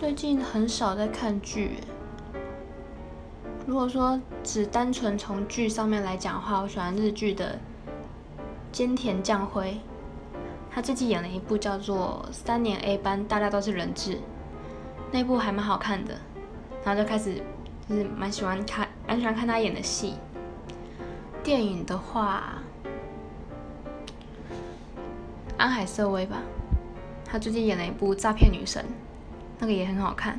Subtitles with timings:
[0.00, 1.72] 最近很少在看剧。
[3.66, 7.58] 如果说只单纯从剧上面来讲的话，我喜欢日剧的
[8.72, 9.78] 菅田将晖。
[10.70, 14.18] 他最近演了一部叫做《三年 A 班》，大家都是人质，
[15.12, 16.14] 那部还蛮好看的。
[16.82, 17.34] 然后就开始
[17.86, 20.14] 就是蛮喜欢看，蛮喜欢看他演的戏。
[21.42, 22.54] 电影的话，
[25.58, 26.38] 安海瑟薇吧，
[27.22, 28.82] 他最近演了一部《诈骗女神》，
[29.60, 30.38] 那个也很好看。